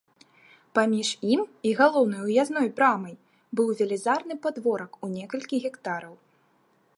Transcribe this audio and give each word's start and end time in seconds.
Паміж 0.77 1.09
ім 1.33 1.41
і 1.71 1.73
галоўнай 1.81 2.21
уязной 2.27 2.67
брамай 2.79 3.13
быў 3.59 3.67
велізарны 3.83 4.35
падворак 4.47 4.91
у 5.09 5.13
некалькі 5.17 5.61
гектараў. 5.69 6.13